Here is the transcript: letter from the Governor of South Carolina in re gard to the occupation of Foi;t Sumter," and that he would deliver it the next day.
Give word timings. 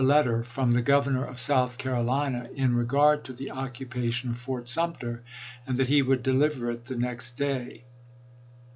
letter 0.03 0.41
from 0.41 0.71
the 0.71 0.81
Governor 0.81 1.23
of 1.25 1.39
South 1.39 1.77
Carolina 1.77 2.49
in 2.55 2.73
re 2.73 2.85
gard 2.85 3.23
to 3.23 3.33
the 3.33 3.51
occupation 3.51 4.31
of 4.31 4.37
Foi;t 4.39 4.65
Sumter," 4.65 5.21
and 5.67 5.77
that 5.77 5.89
he 5.89 6.01
would 6.01 6.23
deliver 6.23 6.71
it 6.71 6.85
the 6.85 6.95
next 6.97 7.37
day. 7.37 7.83